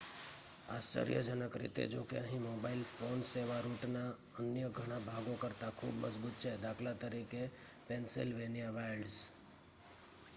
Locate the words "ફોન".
2.91-3.19